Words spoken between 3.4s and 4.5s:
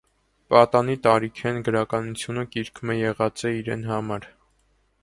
է իրեն համար։